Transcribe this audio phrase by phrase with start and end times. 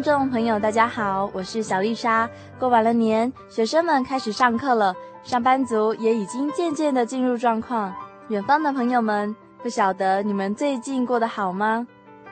[0.00, 2.26] 听众朋友，大家好，我是小丽莎。
[2.58, 7.94] 过完了年，学生们开始上课了，上班族也已经渐渐的进入状况。
[8.28, 11.86] 远方的朋友们，不晓得你们最近过得好吗？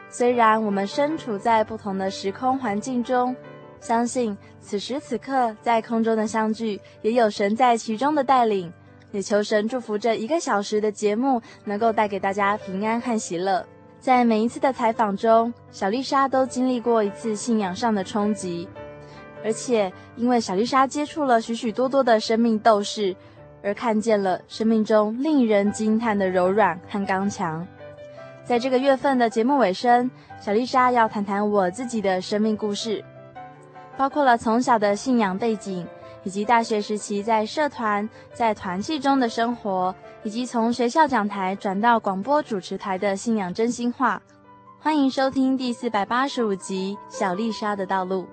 [0.08, 3.36] 虽然我们身处在不同的时空环境中，
[3.82, 8.72] 相信此时此刻在空中的相聚，也有神在其中的带领。
[9.10, 13.62] 也求神祝福这一个小时的节目，能够带给大家平安和喜乐。
[14.00, 18.68] 在每一次的采访中，小丽莎都经历过一次信仰上的冲击，
[19.44, 23.14] 而且因为小丽莎接触了许许多多的生命斗士，
[23.62, 27.66] 而看见了生命中令人惊叹的柔软和刚强。
[28.44, 30.10] 在这个月份的节目尾声，
[30.40, 33.04] 小丽莎要谈谈我自己的生命故事，
[33.96, 35.86] 包括了从小的信仰背景，
[36.28, 39.94] 以及大学时期在社团、在团契中的生活。
[40.24, 44.20] 以及从学校讲台转到广播主持台的信仰真心话，
[44.78, 48.24] 欢迎收听第四百八十五集《小丽莎的道路》。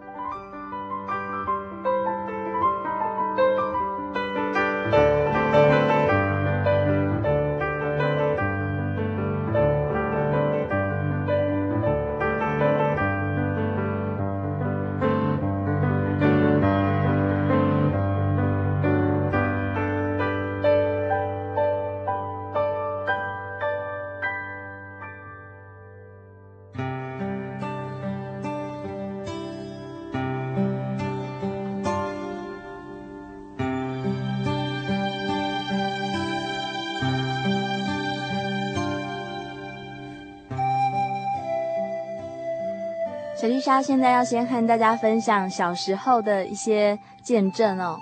[43.65, 47.99] 莎现在要先和大家分享小时候的一些见证哦。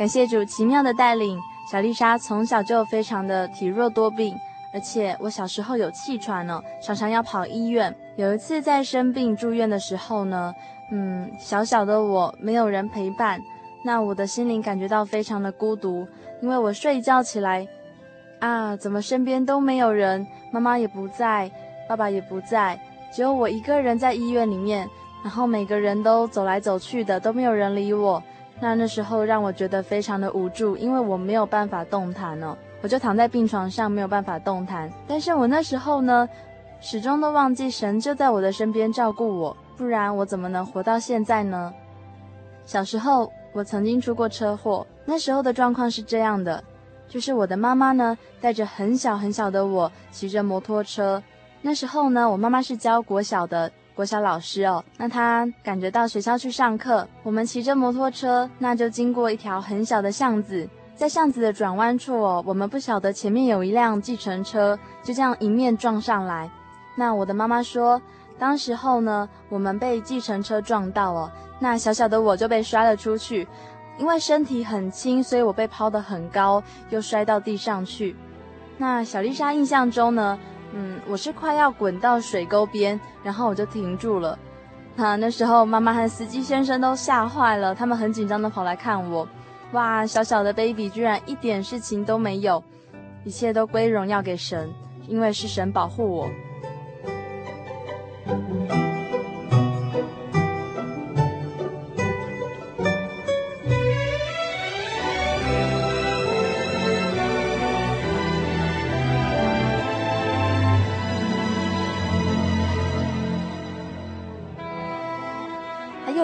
[0.00, 1.38] 感谢主奇妙的带领，
[1.70, 4.36] 小丽莎从小就非常的体弱多病，
[4.74, 7.94] 而且我小时候有气喘哦，常常要跑医院。
[8.16, 10.52] 有一次在生病住院的时候呢，
[10.90, 13.40] 嗯，小小的我没有人陪伴，
[13.84, 16.04] 那我的心灵感觉到非常的孤独，
[16.42, 17.64] 因为我睡觉起来，
[18.40, 21.48] 啊，怎么身边都没有人，妈妈也不在，
[21.88, 22.76] 爸爸也不在。
[23.16, 24.86] 只有我一个人在医院里面，
[25.22, 28.22] 然后每个人都走来走去的，都没有人理我。
[28.60, 34.92] 那那时候让我觉得非常的无助，因为我没有办法动弹哦，我就躺在病床上没有办法动弹。
[35.08, 36.28] 但是我那时候呢，
[36.78, 41.72] 始终都忘记神就在我的身边照顾我，不然我怎么能活到现在呢？
[42.66, 46.62] 小时候我曾经出过车祸，那时候的状况是这样的，
[47.08, 51.22] 就是我的妈妈呢带着很小很小的我骑着摩托车。
[51.62, 54.84] 那时候呢，我妈妈是教国小的国小老师哦。
[54.98, 66.48] 那她赶着到学校去上课，我们骑着摩托车，那就经过一条很小的巷子，在巷子的转弯处哦，我们不晓得前面有一辆计程车，就这样迎面撞上来。
[66.96, 68.00] 那我的妈妈说，
[68.38, 73.46] 当时候呢，我们被计程车撞到哦，那小小的我就被摔了出去，
[73.98, 78.14] 因为身体很轻，所以我被抛得很高，又摔到地上去。
[78.78, 80.38] 那小丽莎印象中呢，
[80.72, 84.38] 嗯，我是快要滚到水沟边，然后我就停住了。
[84.94, 89.28] 那那时候妈妈和司机先生都吓坏了，他们很紧张的跑来看我。
[89.72, 92.62] 哇，小小的 baby 居然一点事情都没有，
[93.24, 94.72] 一切都归荣耀给神，
[95.06, 96.28] 因为是神保护我。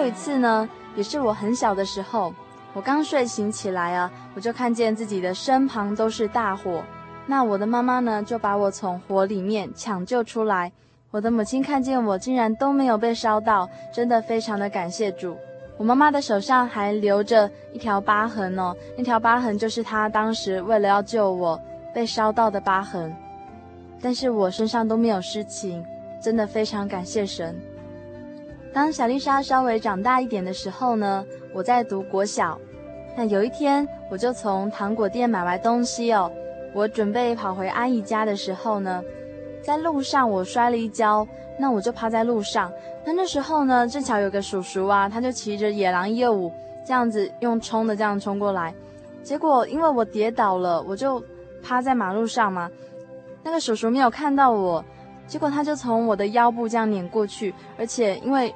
[0.03, 0.67] 有一次呢，
[0.97, 2.33] 也是我很小的时候，
[2.73, 6.83] 我刚睡醒起来啊，我就看见自己的身旁都是大火。
[7.25, 10.69] 那我的妈妈呢，就把我从火里面抢救出来。
[11.09, 15.37] 我的母亲看见我竟然都没有被烧到，真的非常的感谢主。
[15.77, 21.57] 我妈妈的手上还留着一条疤痕哦，那条疤痕就是她当时为了要救我
[21.95, 23.15] 被烧到的疤痕。
[24.01, 25.81] 但是我身上都没有事情，
[26.21, 27.55] 真的非常感谢神。
[28.73, 31.23] 当小丽莎稍微长大一点的时候呢，
[31.53, 32.59] 我在读国小。
[33.15, 36.31] 那有一天，我就从糖果店买完东西哦。
[36.73, 39.03] 我准备跑回阿姨家的时候呢，
[39.61, 41.27] 在路上我摔了一跤，
[41.59, 42.71] 那我就趴在路上。
[43.05, 46.51] 那那时候呢，正巧有个叔叔啊，他就骑着野狼业务
[46.83, 48.73] 这样子用冲的这样冲过来，
[49.21, 51.23] 结果因为我跌倒了，我就
[51.61, 52.67] 趴在马路上嘛。
[53.43, 54.83] 那个叔叔没有看到我，
[55.27, 58.51] 结果他就从我的腰部这样碾过去，而且因为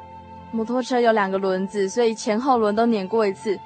[0.57, 3.59] 摩托车有两个轮子，所以前后轮都碾过一次。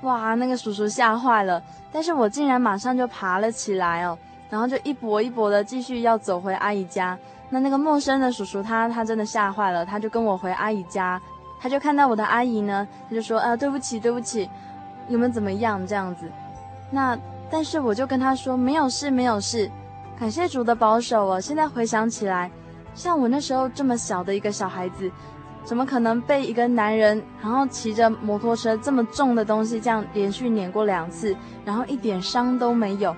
[0.00, 4.16] 哇，那个叔叔吓坏了，但是我竟然马上就爬了起来哦，
[4.48, 7.18] 然后就一跛一跛的继续要走回阿姨家。
[7.50, 11.20] 那那个陌生的叔叔他他真的吓坏了，他就跟我回阿姨家，
[11.60, 14.48] 他就看到我的阿姨呢，他就说呃对不起对不起，
[15.08, 16.24] 你们怎么样这样子？
[16.90, 17.18] 那
[17.50, 19.70] 但是我就跟他说没有事没有事，
[20.18, 21.38] 感谢主的保守哦。
[21.38, 22.50] 现在回想起来，
[22.94, 25.12] 像我那时候这么小的一个小孩子。
[25.62, 33.14] 怎么可能被一个男人，然后骑着摩托车这么重的东西这样连续碾过两次，然后一点伤都没有，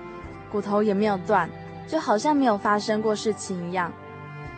[0.51, 1.49] 骨头也没有断，
[1.87, 3.91] 就好像没有发生过事情一样。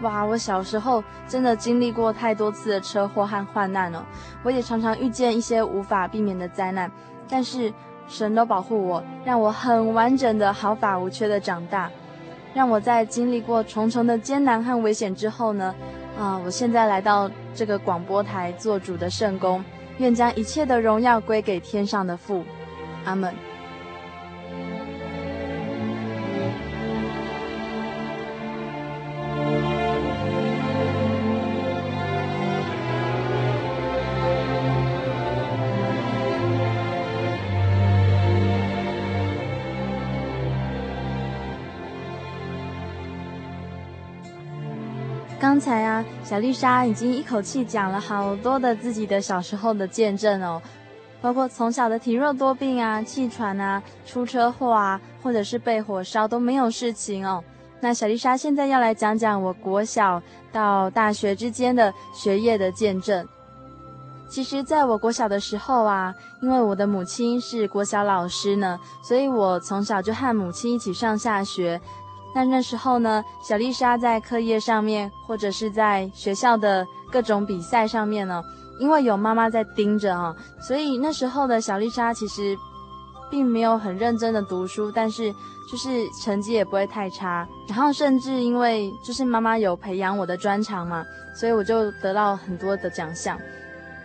[0.01, 4.05] 哇，我小时候真的经历过太多次的车祸和患难了，
[4.43, 6.91] 我也常常遇见一些无法避免的灾难，
[7.29, 7.71] 但是
[8.07, 11.89] 神都保护我，让我很完整的毫发无缺的长大，
[12.53, 15.73] 让我在经历过重重的艰难和危险之后呢，
[16.17, 19.63] 啊，我现在来到这个广播台做主的圣宫，
[19.97, 22.43] 愿将一切的荣耀归给天上的父，
[23.03, 23.33] 阿门。
[45.55, 50.61] 刚才啊，小丽莎已经一口气讲了好多的自己的小时候的见证哦，
[51.21, 57.41] 包括从小的体弱多病啊、气喘啊、出车祸啊，或者是被火烧都没有事情哦。
[57.79, 60.21] 那小丽莎现在要来讲讲我国小
[60.51, 63.25] 到大学之间的学业的见证。
[64.27, 71.79] 其实，在我国小的时候啊，因为我的母亲是国小老师呢，所以我从小就和母亲一起上下学。
[72.35, 78.43] 那那时候呢，小丽莎在课业上面，或者是在学校的各种比赛上面呢，
[78.77, 82.53] 因为有妈妈在盯着啊，所以那时候的小丽莎其实
[83.31, 85.33] 并没有很认真的读书，但是
[85.71, 87.47] 就是成绩也不会太差。
[87.69, 93.39] 然后甚至因为就是妈妈有培养我的专长嘛，所以我就得到很多的奖项。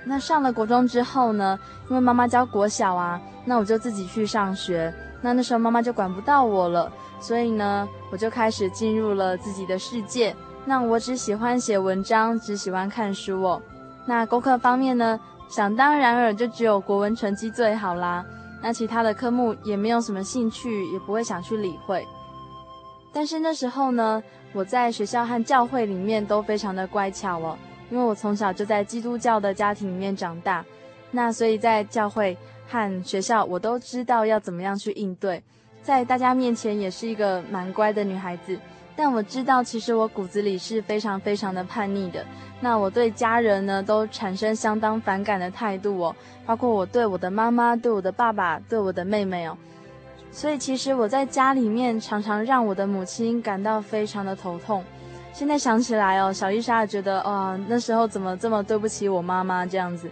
[0.04, 4.94] 那上了国中之后呢，因为妈妈教国小啊，那我就自己去上学。
[5.20, 6.90] 那那时候妈妈就管不到我了。
[7.20, 10.34] 所以呢，我就开始进入了自己的世界。
[10.64, 13.62] 那我只喜欢写文章，只喜欢看书哦。
[14.06, 18.24] 那功课方面呢，想当然尔就只有国文成绩最好啦。
[18.62, 22.06] 那其他的科目也没有什么兴趣，也不会想去理会。
[23.12, 24.22] 但是那时候呢，
[24.52, 27.56] 我在学校和教会里面都非常的乖巧哦，
[27.90, 30.64] 因为我从小就在基督教的家庭里面长大。
[31.10, 32.36] 那所以在教会
[32.68, 35.42] 和学校，我都知道要怎么样去应对。
[35.90, 38.56] 在大家面前也是一个蛮乖的女孩子，
[38.94, 42.24] 但我知道其实我骨子里是非常非常的叛逆的。
[42.60, 46.14] 那我对家人呢都产生相当反感的态度哦，
[46.46, 49.58] 包括我对我的妈妈、对我的爸爸、对我的妹妹哦。
[50.30, 54.84] 所以其实我在家里面常常让我的母亲感到非常的头痛。
[55.32, 60.08] 现在想起来哦，小丽莎觉得哦，那时候怎么这么对不起我妈妈这样子？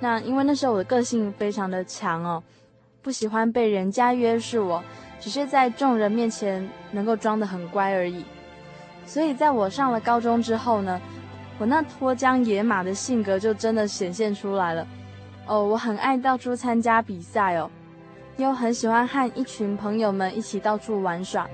[0.00, 2.42] 那因为那时候我的个性非常的强哦，
[3.02, 4.82] 不喜欢被人家约束哦。
[5.20, 8.24] 只是在众人面前能够装得很乖而已，
[9.04, 11.00] 所以在我上了高中之后呢，
[11.58, 14.86] 我那脱缰野马的性格就真的显现出来了。
[15.46, 17.68] 哦，我很爱到处参加比赛哦，
[18.36, 21.48] 又很喜欢和一群朋友们一起到处玩耍，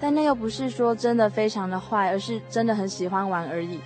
[0.00, 3.78] 但那又不是说真的非常的坏，而是真的很喜欢玩而已。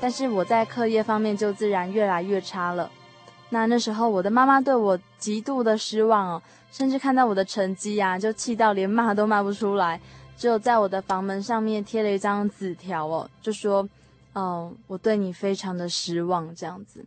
[0.00, 2.90] 但是我在课业方面就自然越来越差了。
[3.50, 6.42] 那那时候我的妈妈对我极度的失望哦。
[6.72, 10.00] 甚至看到我的成绩呀、啊，就气到连骂都骂不出来，
[10.36, 13.86] 只有在我的房门上面贴了一张纸条哦，就说
[14.32, 17.04] ：“哦，我对你非常的失望。”这样子。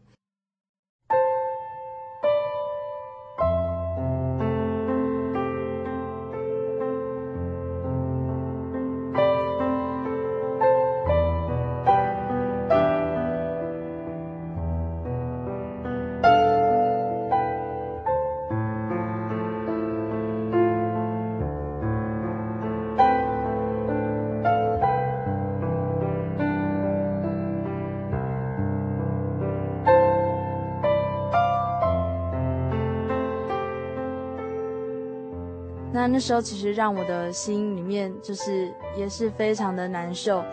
[36.08, 40.44] 那时候其实让我的心里面就是也是非常的难受，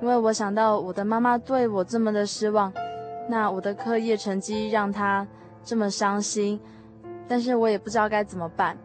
[0.00, 2.72] 因为我想到我的妈妈对我这么的失望，
[3.28, 5.26] 那我的课业成绩让她
[5.64, 6.60] 这么伤心，
[7.28, 8.76] 但是我也不知道该怎么办。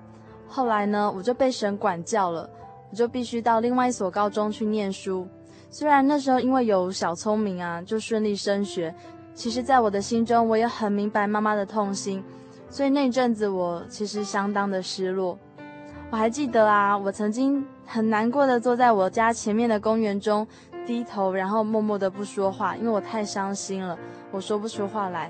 [0.48, 2.50] 后来呢，我就被神管教了，
[2.92, 5.28] 我就必须到另外一所高中去念书。
[5.70, 8.94] 虽然那时候因为有小聪明啊，就顺利升学，
[9.34, 12.24] 其实在我的心中，我也很明白妈妈的痛心，
[12.70, 15.38] 所以那阵子我其实相当的失落。
[16.12, 20.48] 我还记得啊，我曾经很难过的坐在我家前面的公园中，
[20.86, 23.98] 低头，然后默默的不说话，因为我太伤心了，
[24.32, 25.30] 我说不出话来。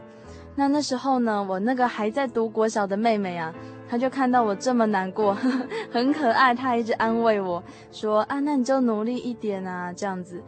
[0.53, 3.51] 那那时候呢，我那个还在读国小的妹妹啊，
[3.89, 10.39] 她就看到我这么难过，呵呵，很可爱，她一直安慰我说啊，那你就努力一点啊，这样子。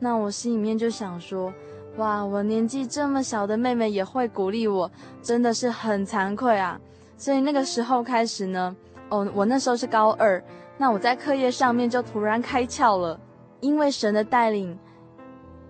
[0.00, 1.52] 那我心里面就想说，
[1.98, 4.90] 哇，我年纪这么小的妹妹也会鼓励我，
[5.22, 6.80] 真的是很惭愧啊。
[7.16, 8.74] 所以那个时候开始呢。
[9.10, 10.42] 哦，我那时候是高二，
[10.76, 13.18] 那我在课业上面就突然开窍了，
[13.60, 14.78] 因为神的带领，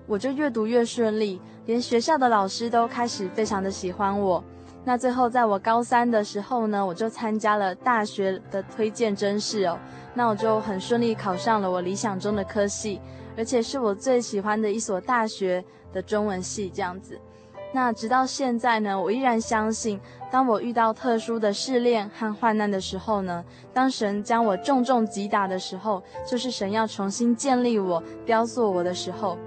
[0.07, 4.43] 我就越读越顺利，连学校的老师都开始非常的喜欢我。
[4.85, 9.79] 那最后在我高三的时候呢，我就参加了大学的推荐甄试哦，
[10.15, 13.01] 那我就很顺利考上了我理想中的科系，
[13.37, 17.19] 而且是我最喜欢的一所大学的中文系这样子。
[17.71, 23.43] 那直到现在呢，我依然相信，当我遇到特殊的试炼和患难的时候呢，
[23.73, 29.39] 当神将我重重击打的时候，就是神要重新建立我、雕塑我的时候。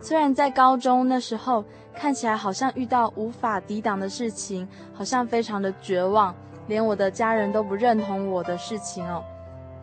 [0.00, 6.34] 虽然在高中那时候看起来好像遇到无法抵挡的事情，好像非常的绝望，
[6.68, 9.22] 连我的家人都不认同我的事情哦。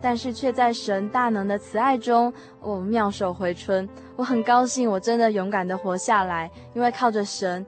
[0.02, 3.86] 但是却在神大能的慈爱中，我、妙手回春。
[4.16, 7.66] 我很高兴，我真的勇敢的活下来，因为靠着神，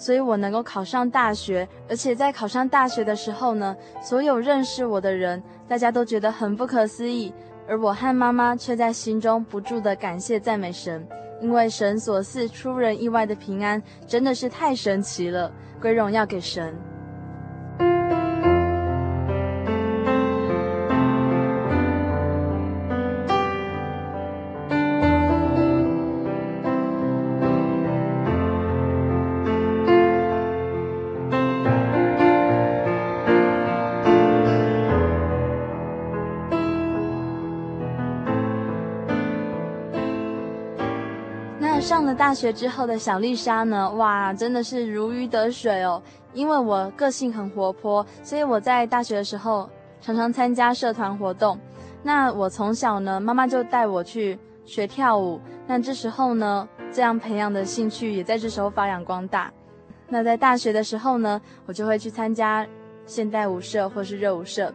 [0.00, 1.68] 所以我能够考上大学。
[1.86, 7.30] 而且在考上大学的时候呢，所有认识我的人，大家都觉得很不可思议，
[7.68, 11.06] 而我和妈妈却在心中不住的感谢赞美神，
[11.42, 16.74] 因为神所赐出人意外的平安，真的是太神奇了，归荣耀给神。
[42.30, 46.00] 大学之后的小丽莎呢，哇，真的是如鱼得水哦。
[46.32, 49.68] 因为我个性很活泼，所以我在大学的时候
[50.00, 51.58] 常常参加社团活动。
[52.04, 55.40] 那我从小呢，妈妈就带我去学跳舞。
[55.66, 59.52] 那这时候呢，这样培养的兴趣也在这时候发扬光大。
[60.08, 62.64] 那在大学的时候呢，我就会去参加
[63.06, 64.72] 现代舞社或是热舞社，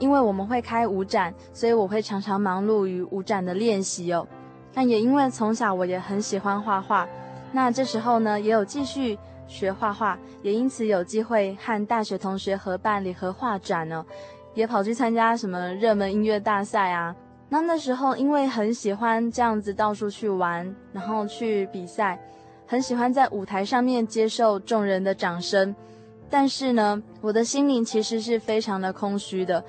[0.00, 4.26] 因为我们会开舞展，所以我会常常忙碌于舞展的练习哦。
[4.76, 7.08] 但也因为从小我也很喜欢画画，
[7.50, 9.18] 那这时候呢，也有继续
[9.48, 14.04] 学画画，也因此有机会和大学同学合办联合画展呢，
[14.52, 17.16] 也跑去参加什么热门音乐大赛啊。
[17.48, 22.20] 那那时候因为很喜欢这样子到处去玩，然后去比赛，
[22.66, 25.74] 很喜欢在舞台上面接受众人的掌声，
[26.28, 29.64] 但是呢，我的心灵其实是非常的空虚的。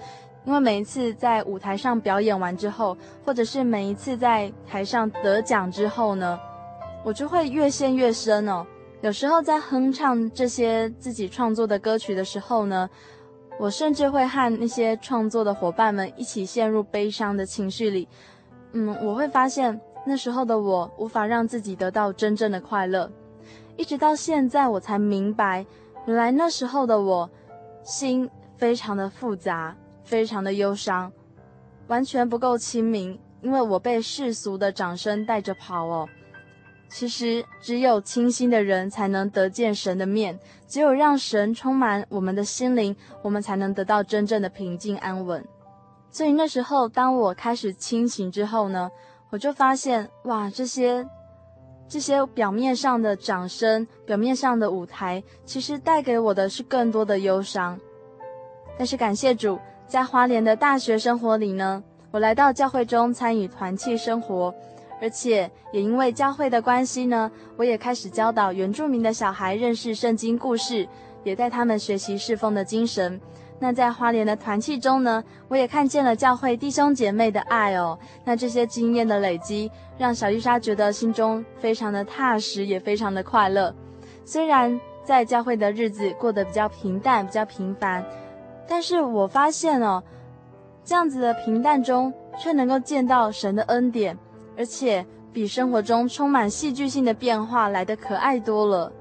[0.48, 6.40] 因为每一次在舞台上表演完之后，或者是每一次在台上得奖之后呢，
[7.04, 8.66] 我就会越陷越深哦。
[9.02, 12.90] 有时候在哼唱这些自己创作的歌曲的时候呢，
[13.60, 18.08] 我甚至会和那些创作的伙伴们一起陷入悲伤的情绪里。
[18.72, 23.12] 嗯，我会发现那时候的我无法让自己得到真正的快乐，
[23.76, 25.66] 一直到现在我才明白，
[26.06, 27.30] 原来那时候的我
[27.84, 29.76] 心非常的复杂。
[30.08, 31.12] 非常的忧伤，
[31.88, 36.08] 完全不够清明，因为我被世俗的掌声带着跑哦。
[36.90, 45.46] 其实只有清心的人才能得见神的面，只有让神充满我们的心灵，我们才能得到真正的平静安稳。
[46.10, 48.90] 所以那时候，当我开始清醒之后呢，
[49.30, 51.06] 我就发现，哇，这些
[51.90, 57.78] 这些表面上的掌声，表面上的舞台，其实带给我的是更多的忧伤。
[58.78, 59.60] 但是感谢主。
[59.88, 64.54] 在花莲的大学生活里呢，我来到教会中参与团契生活，
[65.02, 70.86] 而且也因为教会的关系呢，我也开始教导原住民的小孩认识圣经故事，
[71.24, 73.20] 也带他们学习侍奉的精神。
[73.60, 77.98] 那在花莲的团契中呢，我也看见了教会弟兄姐妹的爱哦。
[78.26, 83.74] 那这些经验的累积，让小丽莎觉得心中非常的踏实，也非常的快乐。
[84.26, 88.06] 虽然在教会的日子过得比较平淡，比较平凡。
[88.68, 90.04] 但是我发现哦，
[90.84, 94.18] 这样子的平淡中，却能够见到神的恩典，
[94.58, 98.92] 而且比生活中充满戏剧性的变化来得可爱多了。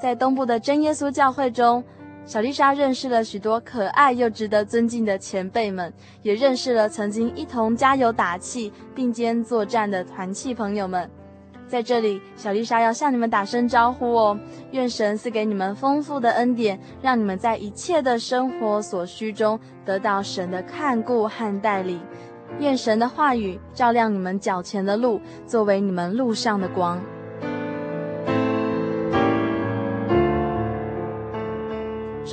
[0.00, 1.82] 在东部的真耶稣教会中，
[2.26, 5.92] 小丽莎认识了许多可爱又值得尊敬的前辈们，
[6.22, 11.08] 也认识了曾经一同加油打气、并肩作战的团契朋友们。
[11.66, 14.38] 在这里，小丽莎要向你们打声招呼哦！
[14.70, 22.00] 愿神赐给你们丰富的恩典，让你们在一切的生活所需中得到神的看顾和带领。
[22.60, 27.00] 愿神的话语照亮你们脚前的路，作为你们路上的光。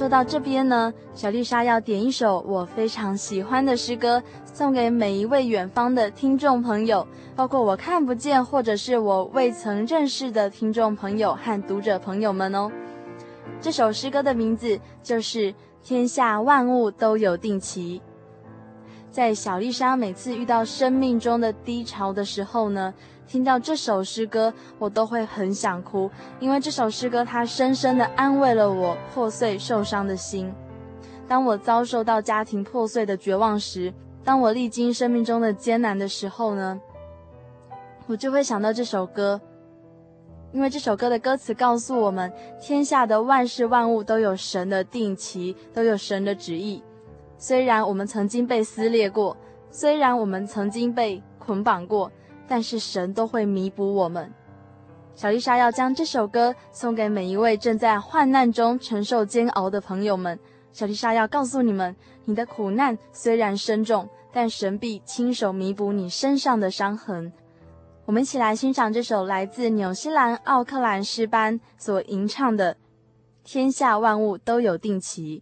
[0.02, 4.20] 说到这边呢，小丽莎要点一首我非常喜欢的诗歌，
[4.52, 12.72] 送给每一位远方的听众朋友，包括我看不见或者是我未曾认识的听众朋友和读者朋友们哦。
[13.60, 15.54] 这首诗歌的名字就是
[15.84, 18.02] 《天下万物都有定期》。
[19.12, 22.92] 在小丽莎每次遇到生命中的低潮的时候呢，
[23.28, 26.10] 听到这首诗歌，我都会很想哭，
[26.40, 30.54] 因为这首诗歌它深深地安慰了我破碎受伤的心。
[31.28, 36.80] 当我遭受到家庭破碎的绝望时，当我历经生命中的艰难的时候呢，
[38.08, 39.40] 我就会想到这首歌，
[40.52, 46.84] 因为这首歌的歌词告诉我们，天下的万事万物都有神的定期，都有神的旨意。
[47.38, 49.38] 虽然我们曾经被撕裂过，
[49.72, 52.12] 虽然我们曾经被捆绑过，
[52.52, 54.30] 但是神都会弥补我们。
[55.16, 60.38] 小丽莎要将这首歌送给每一位正在患难中承受煎熬的朋友们。
[60.74, 67.32] 小丽莎要告诉你们，你的苦难虽然深重，但神必亲手弥补你身上的伤痕。
[68.04, 72.76] 我们一起来欣赏这首来自纽西兰奥克兰诗班所吟唱的
[73.46, 75.42] 《天下万物都有定期》。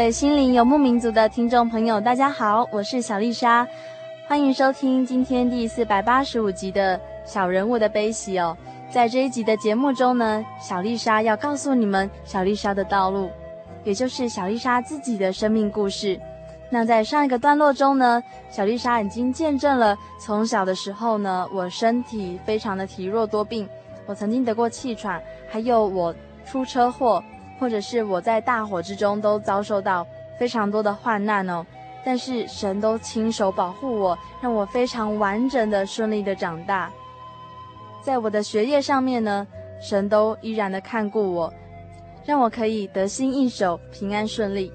[0.00, 3.68] 位心灵游牧民族的听众朋友，大家好，我是小丽莎，
[4.26, 8.56] 欢迎收听今天第四百八十五集的小人物的悲喜哦。
[8.90, 13.28] 在这一集的节目中呢，小丽莎要告诉你们小丽莎的道路，
[13.84, 16.18] 也就是小丽莎自己的生命故事。
[16.70, 23.68] 那在上一个段落中呢，小丽莎已经见证了从小的时候呢，我身体非常的体弱多病，
[24.06, 26.14] 我曾经得过气喘，还有我
[26.46, 27.22] 出车祸。
[27.60, 30.06] 或者是我在大火之中都遭受到
[30.38, 31.64] 非常多的患难哦，
[32.02, 36.90] 但是神都亲手保护我，让我非常完整的顺利的长大。
[38.02, 39.46] 在我的学业上面呢，
[39.78, 41.52] 神都依然的看顾我，
[42.24, 44.72] 让我可以得心应手，平安顺利。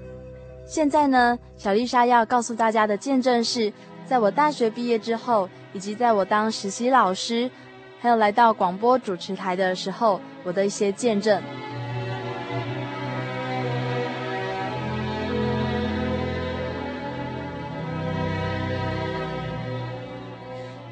[0.64, 3.72] 现在呢，小丽莎要告诉大家的见证是，
[4.04, 7.50] 在我大学毕业之后，以及在我当实习老师，
[8.00, 11.42] 还有来到广播主持台的时候，我的一些见证。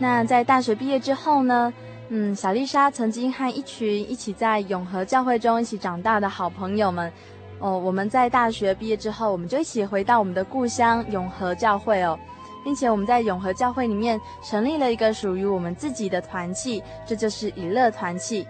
[0.05, 1.73] 那在大学毕业之后呢，
[2.11, 7.11] 嗯，小丽莎曾经和一群一起在永和教会中一起长大的好朋友们，
[7.59, 12.19] 哦，我们在大学毕业之后，我们就一起回到我们的故乡永和教会哦，
[12.63, 18.47] 并且我们在永和教会里面成立了一个属于我们自己的团契，这就是以乐团契。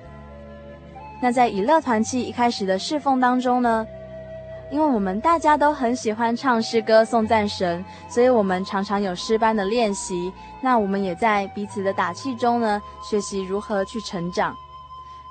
[1.23, 3.87] 那在以乐团契一开始的侍奉当中呢，
[4.75, 10.33] 因为我们大家都很喜欢唱诗歌送赞神，所以我们常常有诗班的练习。
[10.61, 14.53] 那我们也在彼此的打气中呢，学习如何去成长。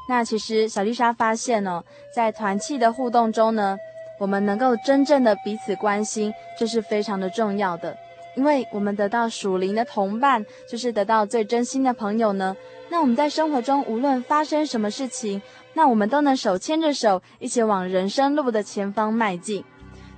[0.07, 1.83] 那其实小丽莎发现哦，
[2.15, 3.77] 在团契的互动中呢，
[4.17, 7.97] 我们能够真正的彼此关心，这是非常的重要的。
[8.35, 12.55] 因为我们得到属灵的同伴，就是得到最真心的朋友呢。
[12.93, 15.41] 那我们在生活中无论发生什么事情，
[15.73, 19.65] 那我们都能手牵着手，一起往人生路的前方迈进。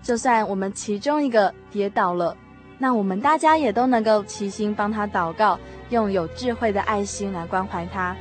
[0.04, 2.36] 就算我们其中一个跌倒了，
[2.78, 5.58] 那我们大家也都能够齐心帮他祷告，
[5.90, 8.14] 用有智慧的爱心来关怀他。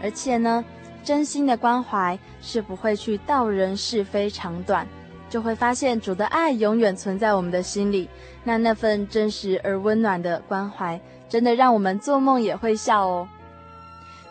[0.00, 0.64] 而且呢，
[1.02, 4.86] 真心的关怀是不会去道人是非长短，
[5.28, 8.08] 就会发现主的爱永远存在我们的心里。
[8.44, 10.98] 那那份真实而温暖的关怀，
[11.30, 13.26] 真的让我们做梦也会笑哦。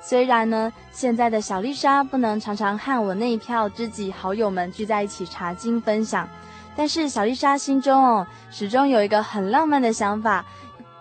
[0.02, 6.28] 虽然呢，现在的小丽莎不能常常和我那一票知己好友们聚在一起查经分享，
[6.76, 10.46] 但是小丽莎心中哦，始终有一个很浪漫的想法，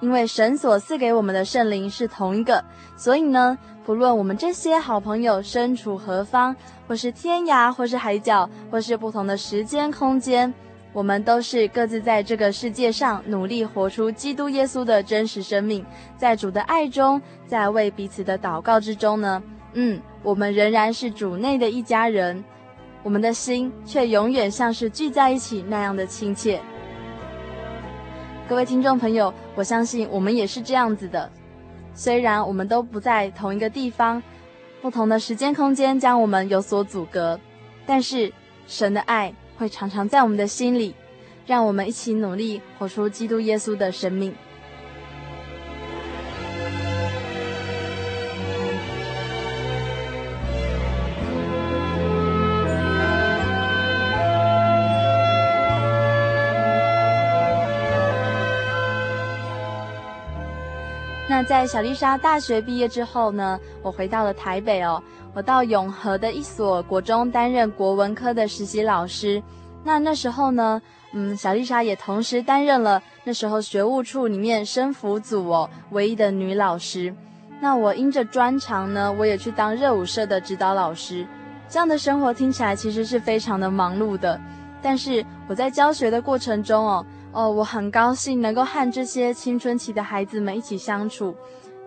[0.00, 2.62] 因为神所赐给我们的圣灵是同一个，
[2.96, 6.54] 所以呢，不论我们这些好朋友身处何方，
[6.87, 10.52] 或是天涯，或是海角，或是不同的时间空间。
[10.98, 19.40] 我们都是各自在这个世界上努力活出基督耶稣的真实生命，在主的爱中，在为彼此的祷告之中呢，
[19.74, 22.42] 嗯，我们仍然是主内的一家人，
[23.04, 26.61] 我们的心却永远像是聚在一起那样的亲切。
[28.48, 31.30] 各位听众朋友，我相信我们也是这样子的，
[31.94, 34.20] 虽然我们都不在同一个地方，
[34.82, 37.38] 不同的时间空间将我们有所阻隔，
[37.87, 38.32] 但是
[38.66, 39.32] 神的爱。
[39.59, 40.94] 会常常在我们的心里，
[41.44, 44.33] 让我们一起努力活出基督耶稣的生命。
[61.31, 65.03] 那在小丽莎大学毕业之后呢，我回到了台北哦。
[65.38, 69.40] 我到永和的一所国中担任国文科的实习老师。
[69.85, 77.14] 那那时候呢，嗯，小丽莎也同时担任了那时候学务处里面生辅组哦唯一的女老师。
[77.61, 81.24] 那我因着专长呢，我也去当热舞社的指导老师。
[81.68, 84.40] 这样的生活听起来其实是非常的忙碌的。
[84.83, 91.33] 但是我在教学的过程中哦，哦，我很高兴能够和这些青春期的孩子们一起相处，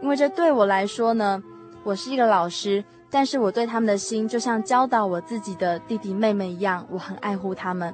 [0.01, 1.43] 因为这对我来说呢，
[1.83, 2.81] 我是一个老师。
[3.11, 7.93] 但是我对他们的心就像教导我自己的弟弟妹妹一样，我很爱护他们。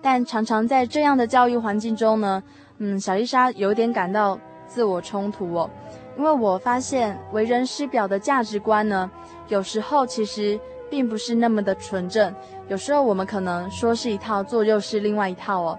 [0.00, 2.42] 但常常在这样的教育环境中呢，
[2.78, 5.70] 嗯，小丽莎有点感到自我冲突哦，
[6.16, 9.10] 因为我发现为人师表的价值观呢，
[9.48, 10.58] 有时候其实
[10.90, 12.34] 并不是那么的纯正。
[12.68, 15.78] 有时候我们可能说是一套，做又是另外一套哦。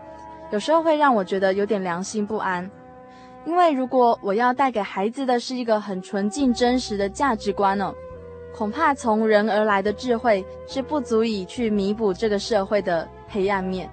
[0.51, 2.69] 有时候会让我觉得有点良心不安，
[3.45, 7.91] 因为如果我要带给孩子的是一个很纯净真实的价值观呢，
[8.55, 13.89] 恐怕从人而来的智慧是不足以去弥补这个社会的黑暗面，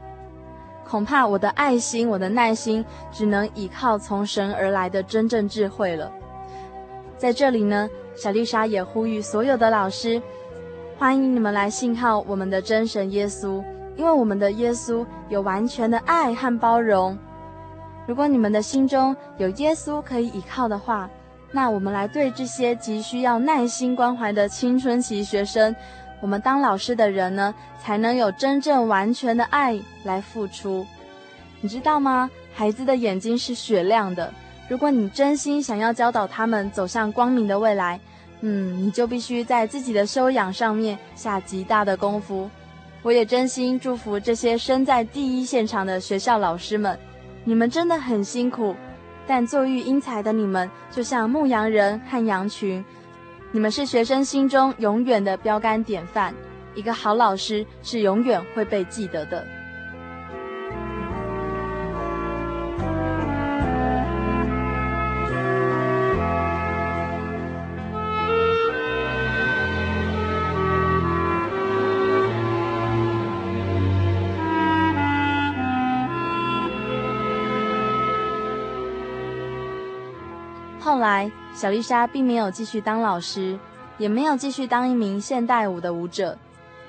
[0.89, 6.13] 恐怕我的爱心、我的耐心只能依靠从神而来的真正智慧了。
[7.19, 10.23] 在这里呢，小丽莎也呼吁所有的老师，
[10.97, 13.65] 欢迎你们来信靠我们的真神耶稣，
[13.97, 17.19] 因为我们的耶稣有完全的爱和包容。
[18.07, 21.11] 如果你们的心中有耶稣可以依靠的话，
[21.55, 25.77] 那我们来对这些急需要耐心关怀的青春期学生，
[26.21, 30.87] 我们当老师的人呢，才能有真正完全的爱来付出。
[31.61, 32.31] 你知道吗？
[32.55, 34.33] 孩子的眼睛是雪亮的。
[34.69, 38.01] 如果你真心想要教导他们走向光明的未来，
[38.41, 42.49] 嗯，你就必须在自己的修养上面下极大的功夫。
[43.03, 46.99] 我也真心祝福这些身在第一现场的学校老师们，
[47.45, 48.75] 你们真的很辛苦。
[49.27, 52.85] 但作育英才的你们，就像牧羊人和羊群，
[53.51, 56.35] 你们是学生心中永远的标杆典范。
[56.75, 59.47] 一个好老师是永远会被记得的。
[81.55, 83.59] 小丽莎并没有继续当老师，
[83.99, 86.39] 也没有继续当一名现代舞的舞者。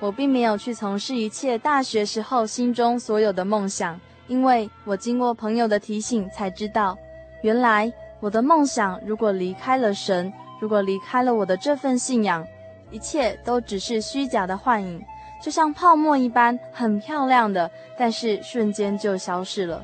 [0.00, 6.96] 我并没有去从事一切大学时候心中所有的梦想，因为我经过朋友的提醒才知道，
[7.42, 12.46] 原来我的梦想如果离开了神，如果离开了我的这份信仰，
[12.90, 15.02] 一切都只是虚假的幻影，
[15.42, 19.82] 就像泡沫一般，很漂亮的，但是瞬间就消失了。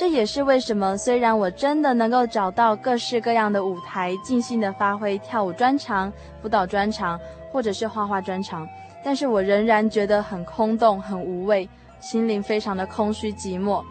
[0.00, 6.10] 这也是为什么，虽然我真的能够找到各式各样的舞台，尽兴的发挥跳舞专长、
[6.42, 7.20] 舞蹈专长，
[7.52, 8.66] 或者是画画专长，
[9.04, 11.68] 但是我仍然觉得很空洞、很无味，
[12.00, 13.84] 心灵非常的空虚寂寞。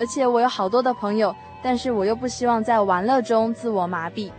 [0.00, 4.32] 而且我有好多的朋友，但是我又不希望在玩乐中自我麻痹，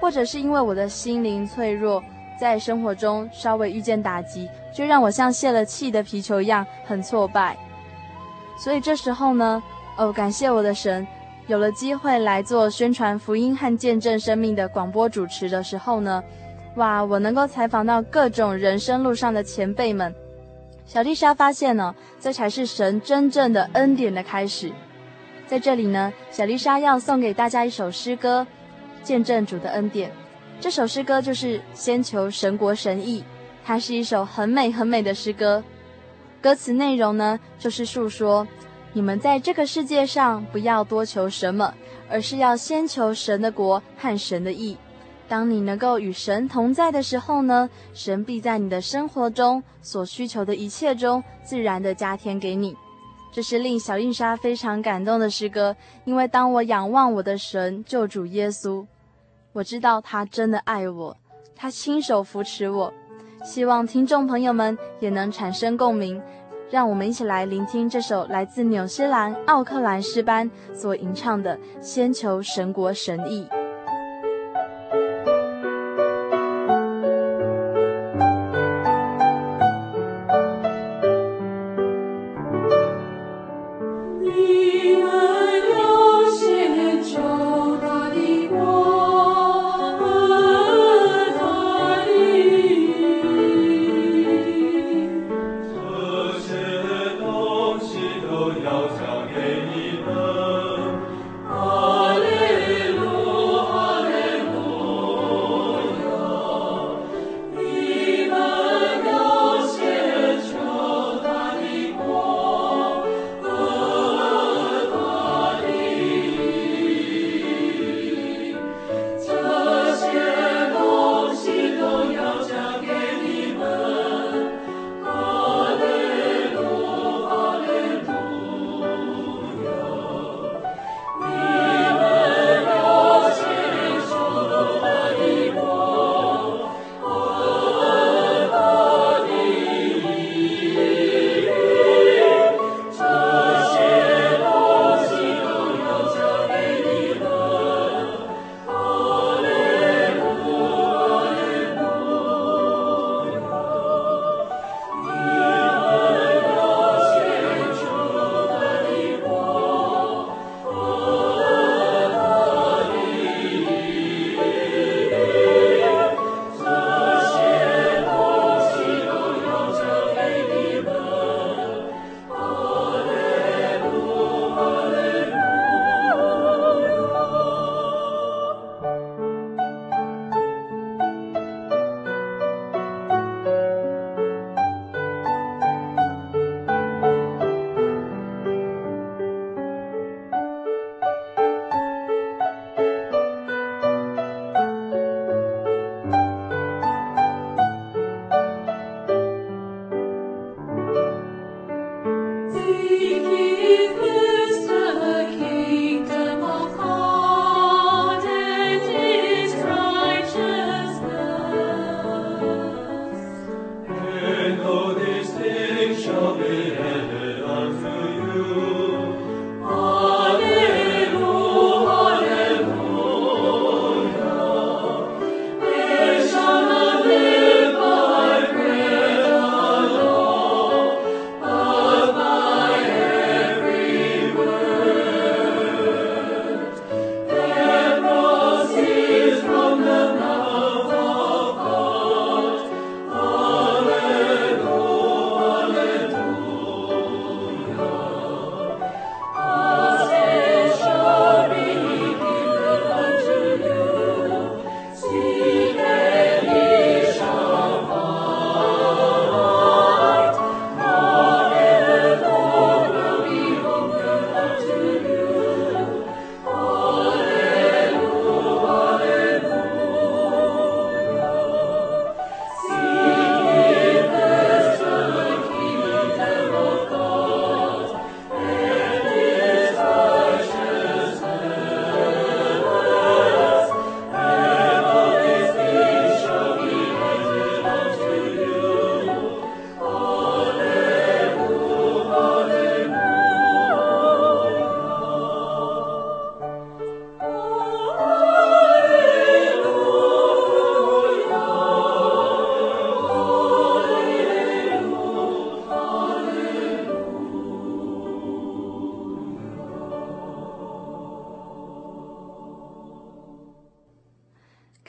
[0.00, 2.02] 或者是因为我的心灵脆弱，
[2.40, 7.58] 在生活中稍微遇见打击，就让我像泄了气的皮球一样很挫败。
[8.56, 9.62] 所以这时候呢，
[9.96, 11.06] 哦，感谢我的神，
[11.46, 16.22] 有了机会来做宣传福音和见证生命的广播主持的时候呢，
[16.76, 20.14] 哇，我能够采访到各种人生路上的前辈们。
[20.86, 24.72] 小丽莎发现呢，这才是神真正的恩典的开始。
[25.46, 28.46] 在这里呢，小丽莎要送给大家一首诗歌，
[29.02, 30.10] 见证主的恩典。
[30.58, 33.20] 这首诗歌就是《先求神国神意》，
[33.64, 35.62] 它是一首很美很美的诗歌。
[36.40, 38.46] 歌词内容呢，就是诉说。
[38.94, 41.72] 你们在这个世界上不要多求什么，
[42.10, 44.76] 而是要先求神的国和神的义。
[45.28, 52.76] 当你能够与神同在的时候呢，神必在你的生活中所需求的一切中自然地加添给你。
[53.32, 55.74] 这是令小印莎非常感动的诗歌，
[56.04, 58.84] 因为当我仰望我的神救主耶稣，
[59.54, 61.16] 我知道他真的爱我，
[61.56, 62.92] 他亲手扶持我。
[63.42, 66.20] 希望听众朋友们也能产生共鸣。
[66.72, 73.46] 让我们一起来聆听这首来自纽西兰奥克兰诗班所吟唱的《先求神国神意》。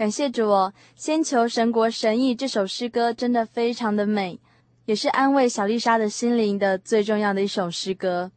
[0.04, 0.74] 感谢主哦！
[0.98, 4.38] 先求神国神意这首诗歌真的非常的美，
[4.84, 8.30] 也是安慰小丽莎的心灵的最重要的一首诗歌。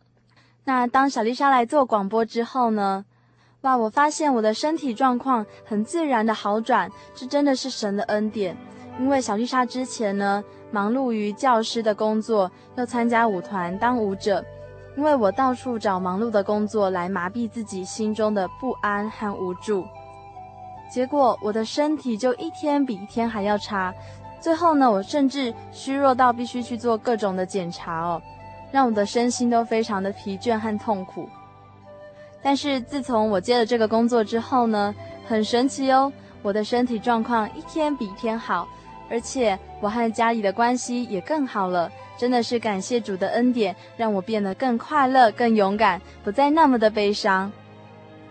[0.63, 3.05] 那当小丽莎来做广播之后呢，
[3.63, 8.57] 哇，我发现我的身体状况很自然的好转，这真的是神的恩典。
[9.01, 14.45] 因为小丽莎之前呢，忙碌于教师的工作，又参加舞团当舞者。
[14.97, 19.85] 因为我到处找忙碌的工作来麻痹自己心中的不安和无助，
[20.89, 23.93] 结果我的身体就一天比一天还要差。
[24.41, 28.23] 最后呢，我甚至虚弱到必须去做各种的检查哦，
[28.71, 31.29] 让我的身心都非常的疲倦和痛苦。
[32.43, 34.95] 但是自从我接了这个工作之后呢，
[35.27, 38.69] 很神奇哦，我的身体状况一天比一天好，
[39.11, 41.91] 而且我和家里的关系也更好了。
[42.17, 47.51] 真的是感谢主的恩典，让我变得更快乐、更勇敢，不再那么的悲伤。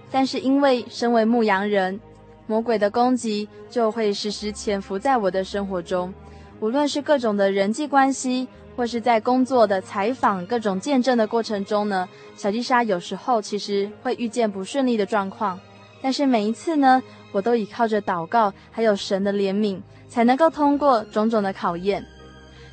[0.09, 1.99] 但是因为身为牧羊人，
[2.47, 6.13] 魔鬼的攻击就会时时潜伏在我的生活中。
[6.59, 15.59] 无论是各种的人际关系，或是在工作的采访、各种见证的过程中呢，小丽莎有时候其实会遇见不顺利的状况。
[16.01, 22.05] 但是每一次呢，我都依靠着祷告，还有神的怜悯，才能够通过种种的考验。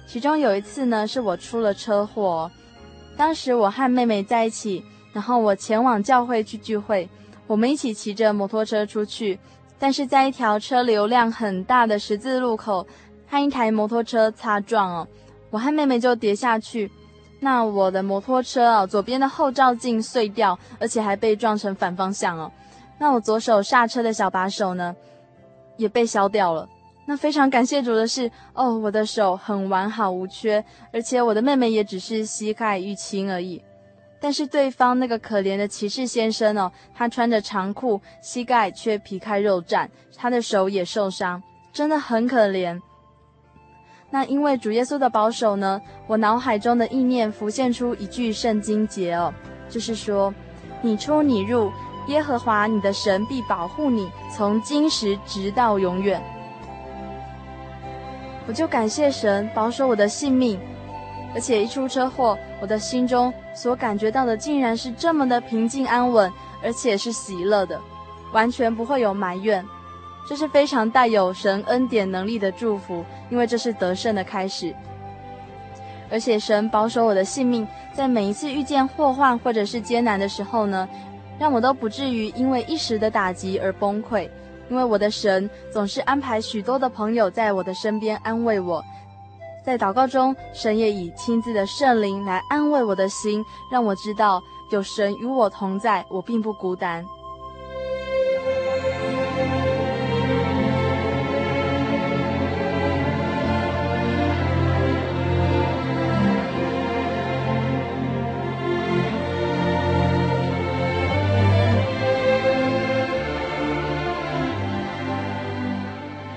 [0.07, 2.51] 其中有一次呢，是我出了车祸。
[3.17, 7.09] 当时我和妹妹在一起，然后我前往教会去聚会，
[7.47, 9.39] 我们一起骑着摩托车出去。
[9.83, 12.87] 但是在一条车流量很大的十字路口，
[13.27, 15.09] 和一台摩托车擦撞哦，
[15.51, 16.89] 我和妹妹就跌下去。
[17.41, 22.49] 那我的摩托车啊，左边的后照镜碎掉，而且还被撞成反方向哦。
[23.01, 24.95] 那我左手刹车的小把手呢，
[25.77, 26.69] 也被削掉了。
[27.05, 33.61] 那非常感谢主的是，哦，我的手很完好无缺，而且我的妹妹也只是膝盖淤青而已。
[34.23, 41.43] 但是对方那个可怜的骑士先生哦，他穿着长裤，膝盖却皮开肉绽，他的手也受伤，
[41.73, 42.81] 真的很可怜。
[44.11, 49.35] 那因为主耶稣的保守呢，我脑海中的意念浮现出一句圣经节哦，
[49.69, 50.33] 就是说
[50.83, 51.73] ：“你出你入，
[52.07, 56.23] 耶和华你的神必保护你，从今时直到永远。”
[58.47, 60.61] 我就感谢神保守我的性命，
[61.35, 66.31] 而且一出车祸，我的心中所感觉到的竟然是这么的平静安稳，
[66.63, 67.81] 而且是喜乐的，
[68.33, 69.65] 完全不会有埋怨。
[70.29, 74.75] 这是非常带有神恩典能力的祝福，因为这是得胜的开始。
[76.11, 80.89] 而且神保守我的性命，在每一次遇见祸患或者是艰难的时候呢，
[81.39, 84.29] 让我都不至于因为一时的打击而崩溃。
[84.71, 88.83] 因为我的神总是安排许多的朋友在我的身边安慰我，
[89.65, 97.07] 在祷告中，神也以亲自的圣灵来安慰我的心，让我知道有神与我同在，我并不孤单。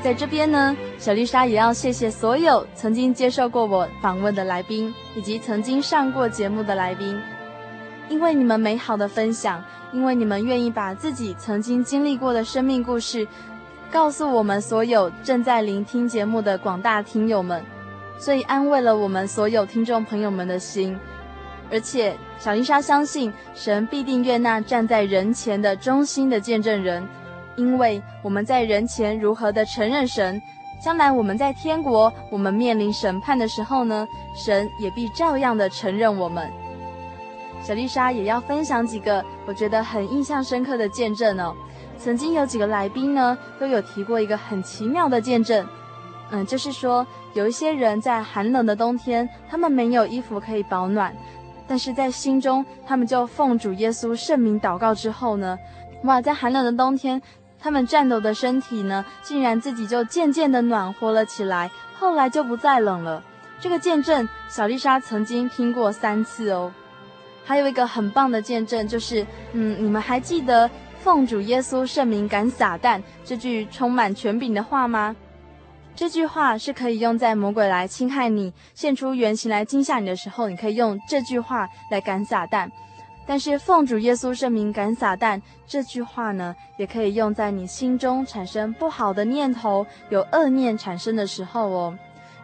[0.05, 7.19] 在这边呢，小丽莎也要谢谢所有曾经接受过我访问的来宾，以及曾经上过节目的来宾，
[8.07, 13.27] 因为你们美好的分享，因为你们愿意把自己曾经经历过的生命故事，
[13.91, 17.65] 告诉我们所有正在聆听节目的广大听友们，
[18.19, 20.95] 所以安慰了我们所有听众朋友们的心。
[21.71, 27.03] 而且，小丽莎相信神必定悦纳站在人前的忠心的见证人。
[27.57, 30.41] 因为我们在人前如何的承认神，
[30.83, 36.51] 将来我们在天国，我们面临审判的时候呢，神也必照样的承认我们。
[37.61, 41.55] 小丽莎也要分享几个我觉得很印象深刻的见证哦。
[41.97, 45.65] 曾经有几个来宾呢，都有提过一个很奇妙的见证，
[46.29, 51.15] 嗯，就是说有一些人在寒冷的冬天，他们没有衣服可以保暖，
[51.65, 55.57] 但是在心中，他们就奉主耶稣圣名祷告之后呢，
[56.03, 57.19] 哇，在寒冷的冬天。
[57.65, 63.23] 他们颤抖的身体呢，竟然自己就渐渐的暖和了起来，后来就不再冷了。
[63.59, 66.71] 这个见证，小丽莎曾经听过三次哦。
[67.43, 70.69] 还有一个很棒的见证，就是，嗯，你们还记得
[71.01, 75.15] “奉主耶稣圣名赶撒旦”这句充满权柄的话吗？
[75.95, 82.69] 这句话是可以用在魔鬼来侵害你、现出原形来惊吓你的时候，你可以用这句话来赶撒旦。
[83.27, 91.97] 但是奉主耶稣圣名赶撒旦这句话呢，也可以用在你心中产生不好的念头、有恶念产生的时候哦。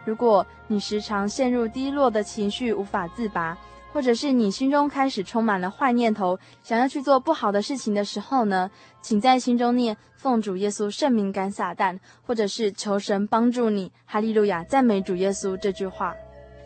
[0.04, 3.56] 如果你时常陷入低落的情绪无法自拔，
[3.92, 8.68] 或者是你心中开始充满了坏念头，想要去做不好的事情的时候呢，
[9.00, 16.12] 请在心中念“奉主耶稣圣名赶撒旦”，或者是求神帮助你“哈利路亚，赞美主耶稣”这句话。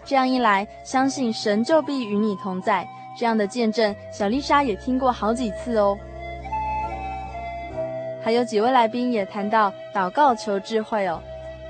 [0.05, 2.89] 这样一来，相信神就必与你同在。
[3.17, 5.97] 这样的见证，小丽莎也听过好几次哦。
[8.23, 11.23] 还有几位来宾也谈到祷告求智慧哦，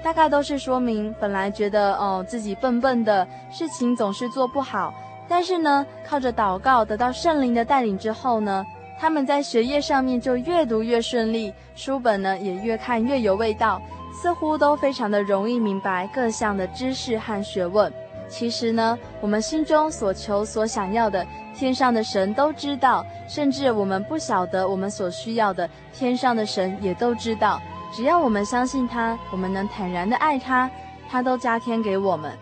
[0.02, 4.92] 大概都是说明本来觉得哦自己笨笨的，事情总是做不好。
[5.28, 8.64] 但是呢，靠着祷告得到圣灵的带领之后呢，
[8.98, 13.82] 他们在学业上面就越读越顺利，书本呢也越看越有味道，
[14.22, 17.92] 似乎都非常的容易明白各项的知识和学问。
[18.28, 21.24] 其实呢，我们心中所求所想要的，
[21.54, 27.60] 天上的神都知道，甚至我们不晓得我们所需要的，天上的神也都知道。
[27.94, 30.70] 只要我们相信他，我们能坦然的爱他，
[31.08, 32.32] 他都加添给我们。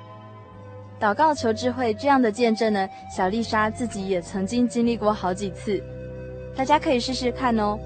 [0.99, 5.83] 祷告求智慧这样的见证呢，小丽莎自己也曾经经历过好几次，
[6.57, 7.79] 大家可以试试看哦。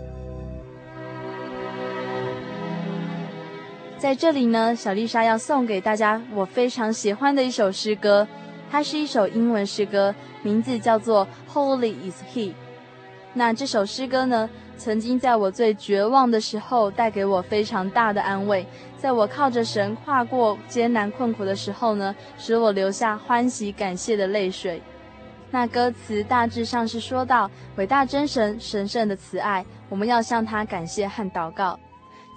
[3.98, 8.26] 在这里呢，小丽莎要送给大家我非常喜欢的一首诗歌，
[8.70, 12.50] 它是一首英文诗歌，名字叫做《Holy Is He》。
[13.34, 18.64] 那这首诗歌呢，曾经在我最绝望的时候，带给我非常大的安慰。
[18.96, 24.80] 在我靠着神跨过艰难困苦的时候呢，使我流下欢喜感谢的泪水。
[25.50, 31.76] 那歌词大致上是说到伟大真神神圣的慈爱，我们要向他感谢和祷告。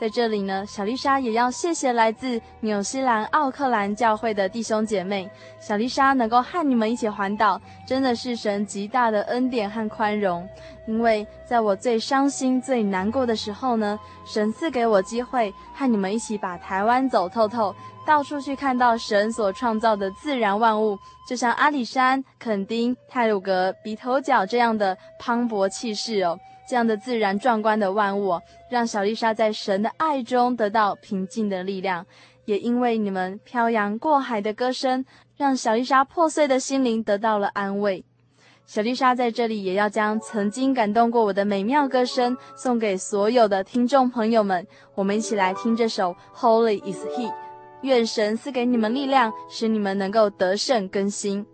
[0.02, 5.30] 在这里呢，小丽莎也要谢谢来自纽西兰奥克兰教会的弟兄姐妹。
[5.60, 10.50] 小丽莎能够和你们一起环岛，真的是神极大的恩典和宽容。
[10.88, 20.98] 因为在我最伤心、最难过的时候呢，神赐给我机会和你们一起把台湾走透透，到处去看到神所创造的自然万物，
[21.30, 26.40] 就像阿里山、垦丁、太鲁阁、鼻头角这样的磅礴气势哦。
[26.72, 32.06] 这样的自然壮观的万物，让小丽莎在神的爱中得到平静的力量。
[32.46, 35.04] 也因为你们漂洋过海的歌声，
[35.36, 38.06] 让小丽莎破碎的心灵得到了安慰。
[38.66, 44.66] 小丽莎在这里也要将曾经感动过我的美妙歌声送给所有的听众朋友们。
[44.96, 47.28] 我们一起来听这首《Holy Is He》，
[47.82, 51.46] 愿神赐给你们力量，使你们能够得胜更新。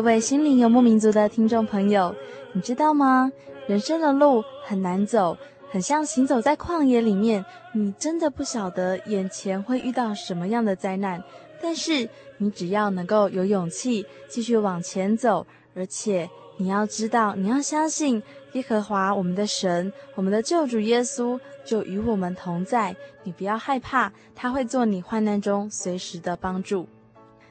[0.00, 2.16] 各位心灵游牧民族的听众朋友，
[2.54, 3.30] 你知道吗？
[3.66, 5.36] 人生的路很难走，
[5.70, 7.44] 很像行走在旷野里面，
[7.74, 11.22] 你真的不晓得眼前会遇到什么样的灾难。
[11.60, 18.22] 但是你只要能够有勇气继续往前走，而且你要知道，你要相信
[18.52, 22.96] 耶和华我们的神，我们的救主耶稣就与我们同在。
[23.24, 26.88] 你不要害怕，他会做你患难中随时的帮助。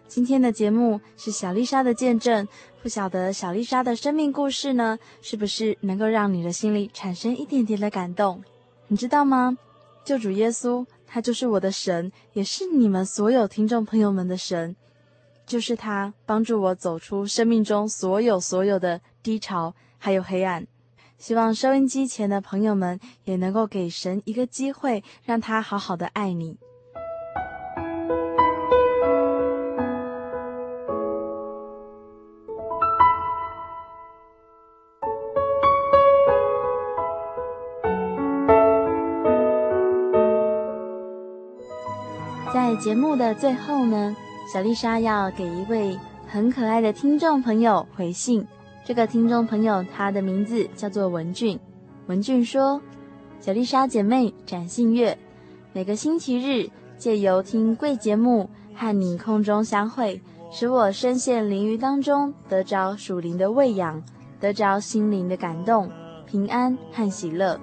[0.09, 2.47] 今天的节目是小丽莎的见证，
[2.81, 8.43] 不晓得小丽莎的生命故事呢，是不是能够让你的心里产生一点点的感动？
[8.87, 9.55] 你知道吗？
[10.03, 14.75] 救主耶稣，他就是我的神，也是你们所有听众朋友们的神，
[15.45, 20.65] 就是他帮助我走出生命中所有所有的低潮还有黑暗。
[21.19, 26.57] 希望收音机前的朋友们也能够给神一个机会，让他好好的爱你。
[42.79, 44.15] 节目的最后呢，
[44.51, 48.47] 小丽莎要给一位很可爱的听众朋友回信。
[48.85, 51.59] 这个听众朋友他的名字叫做文俊。
[52.07, 52.81] 文俊说
[53.41, 55.17] ：“小丽莎姐妹展信乐，
[55.73, 64.01] 每个星期日借由听贵节目和你空中相会，使我深陷灵欲当中，得着属灵的喂养，
[64.39, 65.91] 得着心灵的感动、
[66.25, 67.59] 平安和喜乐。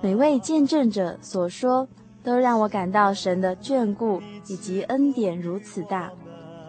[0.00, 1.88] 每位见证者所说。”
[2.22, 6.10] 都让我感到神的眷顾以及恩典如此大，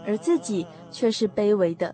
[0.06, 1.94] 而自己却是卑微的，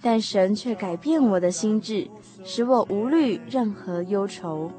[0.00, 2.08] 但神却改变我的心志，
[2.44, 4.70] 使我无虑任何忧愁。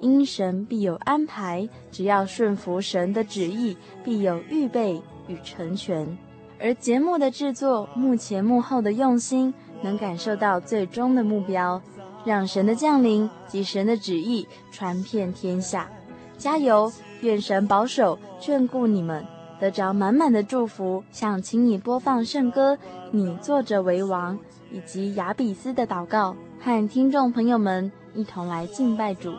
[0.00, 6.16] 因神必有安排，只要顺服神的旨意，必有预备与成全。
[6.60, 9.52] 而节目的制作，幕前幕后的用心，
[9.82, 11.82] 能感受到最终的目标，
[12.24, 15.90] 让神的降临及神的旨意传遍天下。
[16.36, 16.92] 加油！
[17.20, 19.24] 愿神保守眷顾你们，
[19.58, 21.02] 得着满满的祝福。
[21.10, 22.74] 想请你播放圣歌
[23.10, 24.36] 《你坐着为王》，
[24.70, 29.32] 以及雅比斯的祷告，和听众朋友们一同来敬拜主。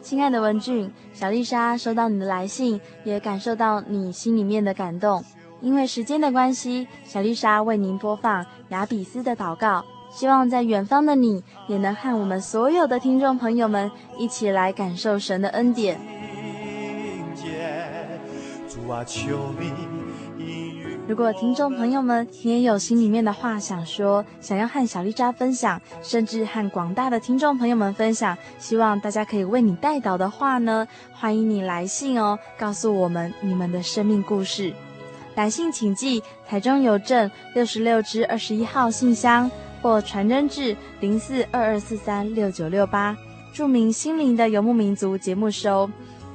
[0.00, 5.22] 亲爱的文俊，小丽莎收到你的来信，也感受到你心里面的感动。
[5.60, 16.00] 因为时间的关系，小丽莎为您播放雅比斯的祷告，希望在远方的你也能和我们所有的听众朋友们一起来感受神的恩典。
[21.06, 34.72] 如果听众朋友们你也有心里面的话想说，想要和小丽莎分享，甚至和广大的听众朋友们分享，希望大家可以为你代导的话呢，欢迎你来信哦，告诉我们你们的生命故事。
[35.34, 43.16] 来信请寄台中邮政六十六支二十一号信箱，或传真至零四二二四三六九六八，
[43.52, 45.88] 注明心灵的游牧民族节目收。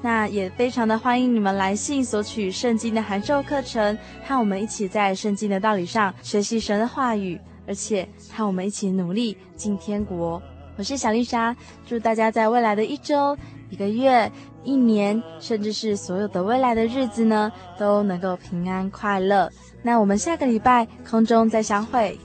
[0.04, 10.44] 那也非常的欢迎你们来信索取圣经的函授课程，和我们一起在圣经的道理上学习神的话语，而且和我们一起努力进天国。
[10.76, 11.56] 我是小丽莎，
[11.88, 13.38] 祝大家在未来的一周、
[13.70, 14.30] 一个月、
[14.66, 17.50] 一年，甚至是所有的未来的日子呢，
[17.80, 19.50] 都能够平安快乐。
[19.82, 22.20] 那我们下个礼拜空中再相会。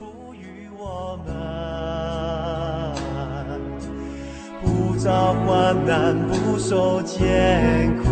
[5.01, 8.11] 遭患难不受艰苦，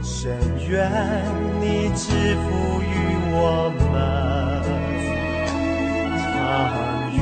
[0.00, 0.30] 深
[0.68, 0.88] 愿
[1.60, 2.86] 你赐福于
[3.32, 3.92] 我们，
[6.22, 6.30] 常
[7.12, 7.18] 与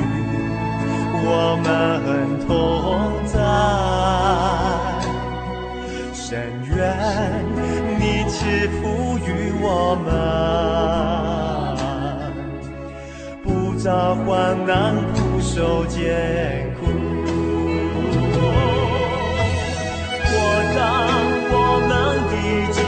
[1.25, 1.67] 我们
[2.47, 2.47] 同
[3.25, 3.35] 在。
[6.13, 6.29] 深
[6.77, 6.77] 愿
[7.99, 8.37] 你赐
[8.69, 9.27] 福于
[9.63, 9.65] 我
[10.05, 10.07] 们，
[13.43, 13.47] 不
[13.79, 14.27] 遭患
[14.67, 14.75] 难
[15.15, 15.17] 不
[15.57, 16.05] 受艰
[16.75, 16.85] 苦，
[20.29, 20.37] 我
[20.77, 20.79] 让
[21.51, 21.57] 我
[21.89, 21.91] 们
[22.29, 22.35] 抵
[22.77, 22.79] 住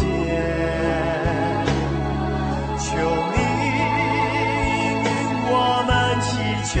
[2.78, 2.82] 求
[3.34, 3.36] 你，
[5.52, 5.54] 我
[5.86, 6.30] 们祈
[6.72, 6.80] 求。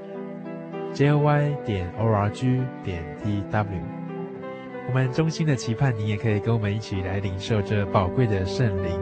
[0.93, 3.65] jy 点 org 点 tw。
[4.87, 8.99] 我们衷心的期盼，你也可以跟我们一起来领受这宝贵的圣灵。